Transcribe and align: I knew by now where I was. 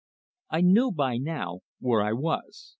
I 0.49 0.61
knew 0.61 0.89
by 0.91 1.17
now 1.19 1.59
where 1.77 2.01
I 2.01 2.13
was. 2.13 2.69